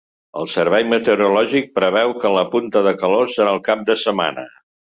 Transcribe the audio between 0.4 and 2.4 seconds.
El servei meteorològic preveu que